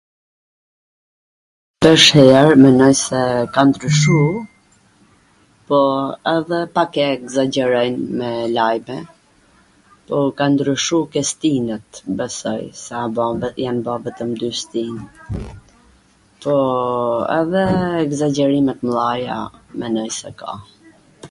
tash 1.81 2.05
njw 2.17 2.27
her 2.37 2.51
menoj 2.63 2.93
se 3.07 3.19
ka 3.53 3.61
ndryshu, 3.67 4.21
po 5.67 5.79
edhe 6.35 6.59
pak 6.75 6.91
e 7.03 7.05
egzagjerojn 7.17 7.95
me 8.17 8.31
lajme, 8.57 8.97
po 10.07 10.17
ka 10.37 10.45
ndryshu 10.53 10.99
ke 11.11 11.21
stinwt, 11.31 11.89
besoj 12.17 12.63
se 12.83 12.97
jan 13.65 13.77
bo 13.85 13.93
vetwm 14.05 14.31
dy 14.39 14.49
stin, 14.61 14.95
po 16.41 16.55
edhe 17.39 17.63
egzagjerime 18.05 18.73
t 18.79 18.89
mdhaja 18.89 19.39
menoj 19.79 20.09
se 20.19 20.29
ka. 20.41 20.51